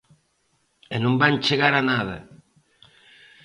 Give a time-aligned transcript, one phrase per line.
[0.93, 2.17] E non van chegar a nada.